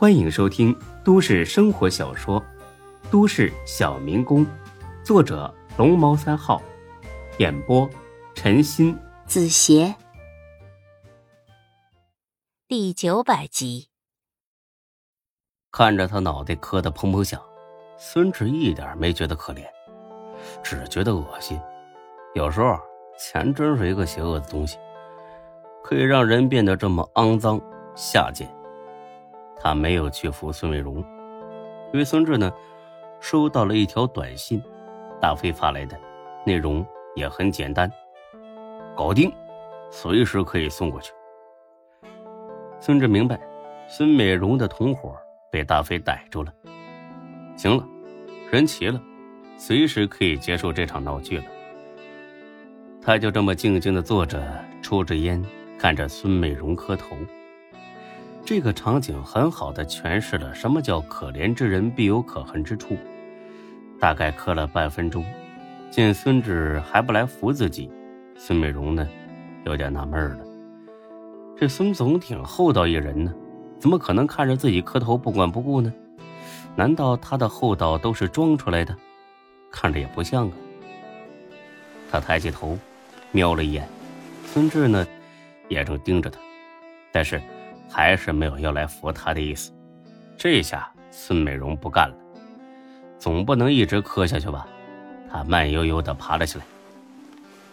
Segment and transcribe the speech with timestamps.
[0.00, 2.40] 欢迎收听都市生活小说
[3.10, 4.46] 《都市小民工》，
[5.04, 6.62] 作者龙猫三号，
[7.36, 7.86] 演播
[8.34, 9.94] 陈鑫、子邪，
[12.66, 13.90] 第九百集。
[15.70, 17.38] 看着他脑袋磕得砰砰响，
[17.98, 19.66] 孙志一点没觉得可怜，
[20.62, 21.60] 只觉得恶心。
[22.34, 22.74] 有时候
[23.18, 24.78] 钱真是一个邪恶的东西，
[25.84, 27.60] 可以让人变得这么肮脏
[27.94, 28.50] 下贱。
[29.62, 30.96] 他没有去扶孙美荣，
[31.92, 32.50] 因为孙志呢
[33.20, 34.62] 收到了一条短信，
[35.20, 35.98] 大飞发来的，
[36.46, 37.90] 内容也很简单，
[38.96, 39.30] 搞定，
[39.90, 41.12] 随时可以送过去。
[42.80, 43.38] 孙志明白，
[43.86, 45.14] 孙美荣的同伙
[45.52, 46.50] 被大飞逮住了，
[47.54, 47.86] 行了，
[48.50, 48.98] 人齐了，
[49.58, 51.44] 随时可以结束这场闹剧了。
[53.02, 54.42] 他就这么静静的坐着，
[54.82, 55.44] 抽着烟，
[55.78, 57.14] 看着孙美荣磕头。
[58.50, 62.96] 这个场景很好的诠释了什么叫可怜之人必有可恨之处。
[64.00, 65.24] 大概磕了半分钟，
[65.88, 67.88] 见孙志还不来扶自己，
[68.36, 69.08] 孙美荣呢，
[69.64, 70.44] 有点纳闷了。
[71.56, 73.32] 这孙总挺厚道一人呢，
[73.78, 75.92] 怎么可能看着自己磕头不管不顾呢？
[76.74, 78.92] 难道他的厚道都是装出来的？
[79.70, 80.52] 看着也不像啊。
[82.10, 82.76] 他抬起头，
[83.30, 83.88] 瞄了一眼，
[84.44, 85.06] 孙志呢，
[85.68, 86.40] 也正盯着他，
[87.12, 87.40] 但是。
[87.90, 89.72] 还是没有要来扶他的意思，
[90.38, 92.14] 这下孙美容不干了，
[93.18, 94.66] 总不能一直磕下去吧？
[95.30, 96.64] 他慢悠悠的爬了起来。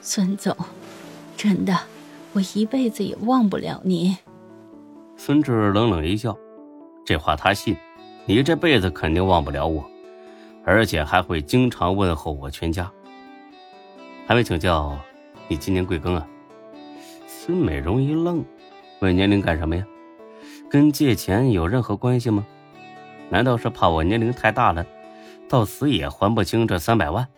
[0.00, 0.56] 孙总，
[1.36, 1.76] 真的，
[2.32, 4.16] 我一辈子也忘不了您。
[5.16, 6.36] 孙志冷冷一笑，
[7.04, 7.76] 这话他信，
[8.26, 9.84] 你这辈子肯定忘不了我，
[10.64, 12.90] 而且还会经常问候我全家。
[14.26, 14.98] 还没请教，
[15.48, 16.26] 你今年贵庚啊？
[17.26, 18.44] 孙美容一愣，
[19.00, 19.84] 问年龄干什么呀？
[20.74, 22.44] 跟借钱有任何关系吗？
[23.30, 24.84] 难道是怕我年龄太大了，
[25.48, 27.28] 到死也还不清这三百万？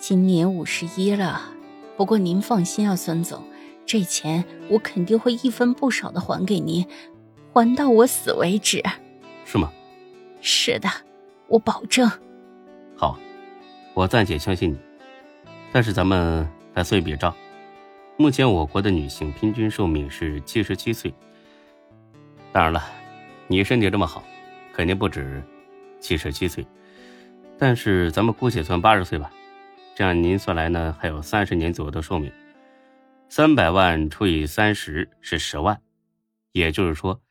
[0.00, 1.40] 今年五十一了，
[1.96, 3.44] 不过您放心啊，孙总，
[3.86, 6.84] 这钱我肯定会一分不少的还给您，
[7.52, 8.82] 还到我死为止。
[9.44, 9.70] 是吗？
[10.40, 10.88] 是的，
[11.46, 12.10] 我保证。
[12.96, 13.16] 好，
[13.94, 14.78] 我暂且相信你。
[15.70, 17.32] 但是咱们来算一笔账。
[18.16, 21.12] 目前我国的女性平均寿命是七十七岁。
[22.52, 22.82] 当然了，
[23.46, 24.22] 你身体这么好，
[24.74, 25.42] 肯定不止
[26.00, 26.66] 七十七岁。
[27.58, 29.30] 但是咱们姑且算八十岁吧，
[29.94, 32.32] 这样您算来呢还有三十年左右的寿命。
[33.28, 35.80] 三百万除以三十是十万，
[36.52, 37.22] 也就是说，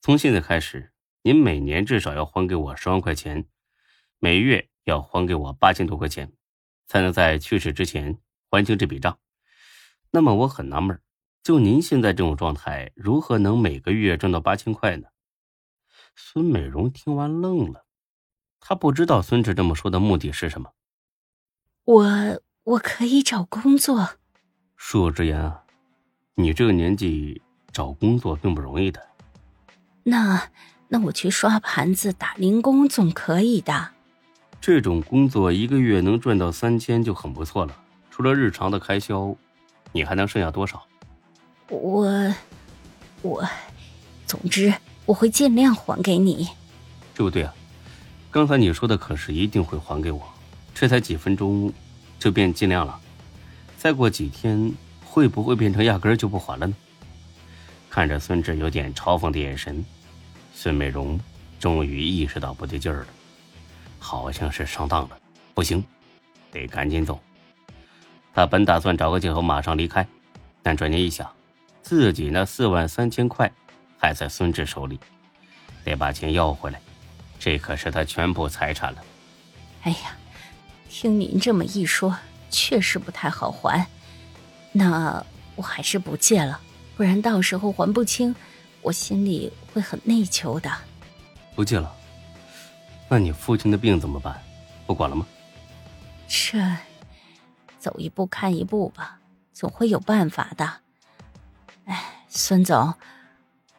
[0.00, 3.44] 从现在开始，您每年至少要还给我十万块钱，
[4.18, 6.32] 每月要还给我八千多块钱，
[6.86, 8.16] 才能在去世之前
[8.50, 9.18] 还清这笔账。
[10.14, 11.00] 那么我很纳闷，
[11.42, 15.08] 就您现在这种状态，如何能每个月挣到八千块呢？
[16.14, 17.86] 孙美容听完愣了，
[18.60, 20.72] 她不知道孙志这么说的目的是什么。
[21.84, 22.06] 我
[22.64, 24.10] 我可以找工作。
[24.78, 25.64] 恕我直言啊，
[26.34, 27.40] 你这个年纪
[27.72, 29.02] 找工作并不容易的。
[30.02, 30.50] 那
[30.88, 33.92] 那我去刷盘子、打零工总可以的。
[34.60, 37.74] 这种工作一个月能赚到三千就很不错了，
[38.10, 39.34] 除了日常的开销。
[39.92, 40.82] 你还能剩下多少？
[41.68, 42.34] 我，
[43.22, 43.48] 我，
[44.26, 44.72] 总之
[45.06, 46.48] 我会尽量还给你。
[47.14, 47.54] 对不对啊？
[48.30, 50.22] 刚才你说的可是一定会还给我，
[50.74, 51.72] 这才几分钟，
[52.18, 52.98] 就变尽量了。
[53.76, 54.72] 再过几天
[55.04, 56.74] 会不会变成压根就不还了呢？
[57.90, 59.84] 看着孙志有点嘲讽的眼神，
[60.54, 61.20] 孙美荣
[61.60, 63.06] 终于意识到不对劲儿了，
[63.98, 65.18] 好像是上当了，
[65.52, 65.84] 不行，
[66.50, 67.20] 得赶紧走。
[68.34, 70.06] 他本打算找个借口马上离开，
[70.62, 71.30] 但转念一想，
[71.82, 73.50] 自己那四万三千块
[73.98, 74.98] 还在孙志手里，
[75.84, 76.80] 得把钱要回来，
[77.38, 79.02] 这可是他全部财产了。
[79.82, 80.16] 哎呀，
[80.88, 82.16] 听您这么一说，
[82.50, 83.86] 确实不太好还。
[84.72, 86.58] 那我还是不借了，
[86.96, 88.34] 不然到时候还不清，
[88.80, 90.70] 我心里会很内疚的。
[91.54, 91.94] 不借了？
[93.08, 94.40] 那你父亲的病怎么办？
[94.86, 95.26] 不管了吗？
[96.26, 96.58] 这。
[97.82, 99.18] 走一步看一步吧，
[99.52, 100.74] 总会有办法的。
[101.86, 102.94] 哎，孙总，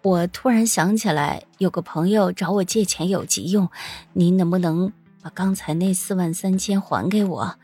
[0.00, 3.70] 我突然想起来，有个朋友找我借钱有急用，
[4.14, 7.58] 您能不能把刚才那四万三千还给我？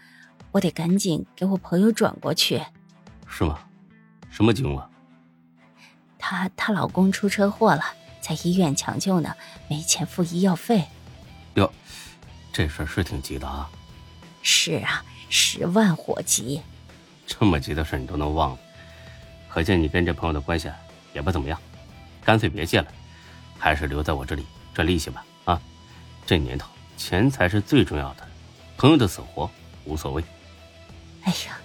[0.52, 2.62] 我得赶紧给我朋友转过去。
[3.26, 3.58] 是吗？
[4.28, 4.90] 什么急用啊？
[6.18, 7.82] 她她老公出车祸了，
[8.20, 9.34] 在医院抢救呢，
[9.70, 10.84] 没钱付医药费。
[11.54, 11.72] 哟，
[12.52, 13.70] 这事儿是挺急的啊。
[14.42, 15.02] 是啊。
[15.28, 16.60] 十万火急，
[17.26, 18.58] 这么急的事你都能忘了，
[19.48, 20.70] 可见你跟这朋友的关系
[21.12, 21.58] 也不怎么样。
[22.24, 22.86] 干脆别借了，
[23.58, 24.44] 还是留在我这里
[24.74, 25.24] 赚利息吧。
[25.44, 25.60] 啊，
[26.26, 28.26] 这年头钱才是最重要的，
[28.76, 29.50] 朋友的死活
[29.84, 30.22] 无所谓。
[31.22, 31.58] 哎呀，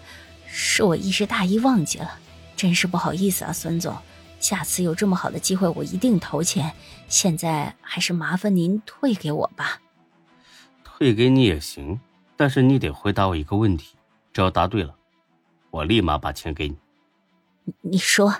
[0.48, 2.20] 是我一时大意忘记了，
[2.56, 3.96] 真是不好意思啊，孙总。
[4.40, 6.74] 下次有这么好的机会，我一定投钱。
[7.08, 9.80] 现在还是麻烦您退给我吧。
[10.84, 12.00] 退给你也行，
[12.42, 13.96] 但是你得回答我一个问题，
[14.34, 14.96] 只要答对了，
[15.70, 16.76] 我立马把钱给你。
[17.82, 18.34] 你说，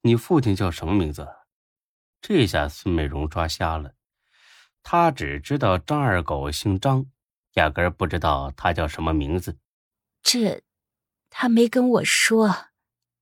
[0.00, 1.28] 你父亲叫什么名字？
[2.22, 3.92] 这下孙美容抓瞎了，
[4.82, 7.04] 他只知道张二狗姓张，
[7.56, 9.58] 压根儿不知道他叫什么名字。
[10.22, 10.62] 这，
[11.28, 12.48] 他没跟我说。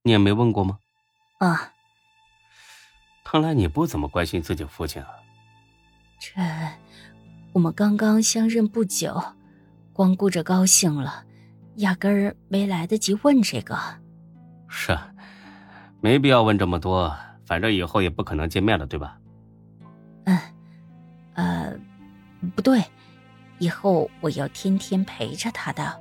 [0.03, 0.79] 你也没问过吗？
[1.39, 1.73] 啊。
[3.25, 5.09] 看来你不怎么关心自己父亲啊。
[6.21, 6.41] 这，
[7.53, 9.21] 我们刚刚相认不久，
[9.93, 11.25] 光顾着高兴了，
[11.77, 13.79] 压根儿没来得及问这个。
[14.69, 15.12] 是啊，
[16.00, 19.19] 没必要问这么多，反正以后也不可能见面了，对吧？
[20.25, 20.39] 嗯，
[21.35, 21.75] 呃，
[22.55, 22.83] 不对，
[23.59, 26.00] 以后我要天天陪着他的。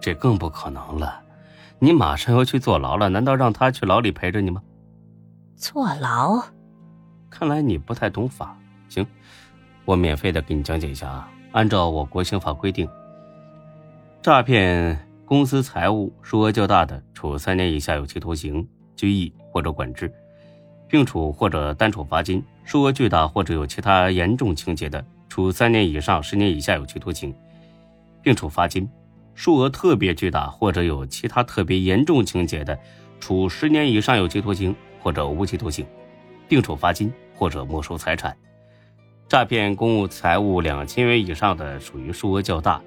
[0.00, 1.20] 这更不可能了，
[1.78, 4.62] 你马上要去坐牢了，难道让他去牢里陪着你吗？
[5.56, 6.42] 坐牢。
[7.28, 8.56] 看来你不太懂法，
[8.88, 9.06] 行，
[9.84, 11.28] 我免费的给你讲解一下啊。
[11.52, 12.88] 按照我国刑法规定，
[14.28, 20.12] 诈骗公司财物数额较大的，处三年以下有期徒刑、拘役或者管制，
[20.86, 27.34] 并处或者单处罚金；数额巨大或者有其他严重情节的，处三年以上十年以下有期徒刑，
[28.22, 28.86] 并处罚金；
[29.34, 32.78] 数额特别巨大或者有其他特别严重情节的，
[33.18, 34.76] 处十年以上有期徒刑。
[35.00, 35.86] 或者无期徒刑。
[36.46, 38.36] 并处罚金或者没收财产，
[39.26, 42.82] 诈骗公务财物两千元以上的属于数额较大，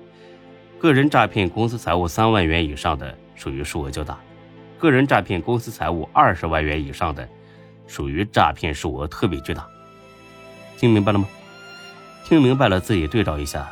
[0.81, 4.17] 个人诈骗公司财物三万元以上的属于数额较大，
[4.79, 7.29] 个人诈骗公司财物二十万元以上的
[7.85, 9.69] 属于诈骗数额特别巨大。
[10.79, 11.27] 听明白了吗？
[12.25, 13.71] 听明白了自己对照一下，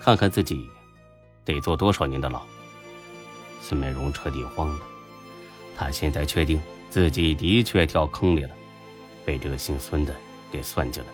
[0.00, 0.66] 看看自己
[1.44, 2.40] 得坐多少年的牢。
[3.60, 4.80] 孙美荣彻底慌了，
[5.76, 8.50] 他现在确定自己的确跳坑里了。
[9.26, 10.14] 被这个姓孙的
[10.50, 11.06] 给算计了。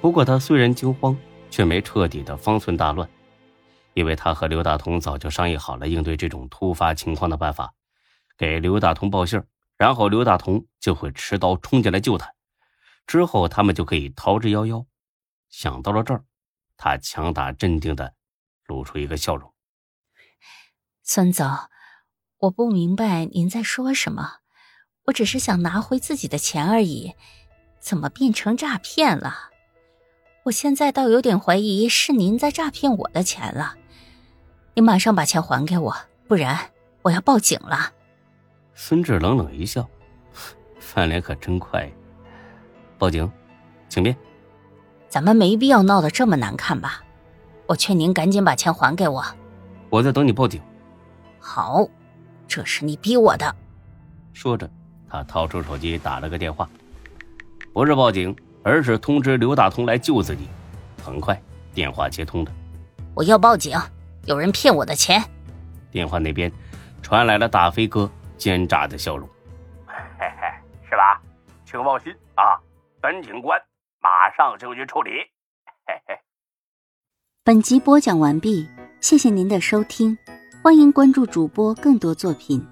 [0.00, 1.16] 不过他虽然惊慌，
[1.48, 3.08] 却没彻底的方寸大乱，
[3.94, 7.74] 因为他和刘大同早就商议好了应对这种突发情况的办法，
[8.36, 9.42] 给刘大同报信
[9.76, 12.32] 然后刘大同就会持刀冲进来救他，
[13.06, 14.86] 之后他们就可以逃之夭夭。
[15.48, 16.24] 想到了这儿，
[16.76, 18.14] 他强打镇定的
[18.66, 19.52] 露出一个笑容
[21.02, 21.50] ：“孙总，
[22.38, 24.38] 我不明白您在说什么。”
[25.06, 27.14] 我只是想拿回自己的钱而已，
[27.80, 29.50] 怎么变成诈骗了？
[30.44, 33.76] 我现在倒有点怀疑是您在诈骗我的钱了。
[34.74, 35.94] 你马上把钱还给我，
[36.26, 36.58] 不然
[37.02, 37.92] 我要报警了。
[38.74, 39.86] 孙志冷冷一笑，
[40.78, 41.90] 翻脸可真快。
[42.98, 43.30] 报警，
[43.88, 44.16] 请便。
[45.08, 47.02] 咱们没必要闹得这么难看吧？
[47.66, 49.24] 我劝您赶紧把钱还给我。
[49.90, 50.60] 我在等你报警。
[51.38, 51.86] 好，
[52.48, 53.54] 这是你逼我的。
[54.32, 54.68] 说着。
[55.08, 56.66] 他掏出手机打了个电话，
[57.74, 60.48] 不是报警，而是通知刘大同来救自己。
[61.04, 61.38] 很快，
[61.74, 62.50] 电话接通了。
[63.12, 63.78] 我要报警，
[64.26, 65.22] 有人骗我的钱。
[65.90, 66.50] 电话那边
[67.02, 69.28] 传来了大飞哥奸诈的笑容
[69.86, 70.46] ：“嘿嘿，
[70.88, 71.20] 是吧？
[71.64, 72.58] 请放心啊，
[73.00, 73.60] 本警官
[74.00, 75.10] 马上就去处理。”
[75.86, 76.18] 嘿嘿。
[77.44, 78.68] 本集播讲完毕，
[79.00, 80.16] 谢谢您的收听，
[80.62, 82.64] 欢迎关注主播更多作品。